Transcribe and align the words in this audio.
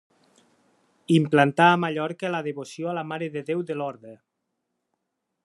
Implantà 1.17 1.67
a 1.73 1.75
Mallorca 1.83 2.33
la 2.37 2.41
devoció 2.49 2.91
a 2.93 2.97
la 3.01 3.05
Mare 3.11 3.29
de 3.37 3.45
Déu 3.51 3.63
de 3.69 3.79
Lorda. 3.83 4.17